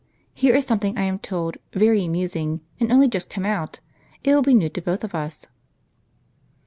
[0.33, 3.81] Here is something, I am told, very amusing, and only just come out.
[4.23, 5.45] It will be new to both of us."